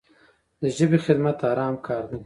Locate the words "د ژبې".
0.61-0.99